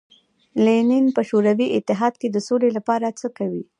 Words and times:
لینین 0.65 1.05
په 1.15 1.21
شوروي 1.29 1.67
اتحاد 1.77 2.13
کې 2.21 2.27
د 2.31 2.37
سولې 2.47 2.69
لپاره 2.77 3.07
څه 3.19 3.27
کوي. 3.37 3.63